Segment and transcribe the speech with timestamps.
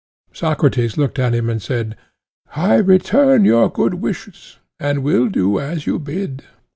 [0.33, 1.95] Socrates looked at him and said:
[2.55, 6.41] I return your good wishes, and will do as you bid.